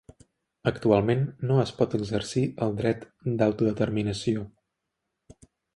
[0.71, 1.21] Actualment
[1.51, 3.07] no es pot exercir el dret
[3.43, 4.51] d'autodeterminació.